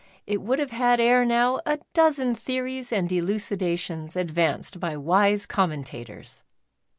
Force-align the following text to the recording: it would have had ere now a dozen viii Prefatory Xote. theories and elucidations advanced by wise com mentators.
it 0.25 0.41
would 0.41 0.57
have 0.57 0.71
had 0.71 0.99
ere 0.99 1.23
now 1.23 1.59
a 1.63 1.77
dozen 1.93 2.29
viii 2.29 2.33
Prefatory 2.33 2.33
Xote. 2.33 2.39
theories 2.43 2.91
and 2.91 3.11
elucidations 3.11 4.15
advanced 4.15 4.79
by 4.79 4.97
wise 4.97 5.45
com 5.45 5.69
mentators. 5.69 6.41